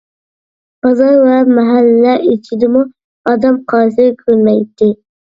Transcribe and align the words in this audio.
بازار 0.83 1.17
ۋە 1.25 1.33
مەھەللە 1.57 2.15
ئىچىدىمۇ 2.31 2.81
ئادەم 3.33 3.59
قارىسى 3.73 4.07
كۆرۈنمەيتتى. 4.23 4.89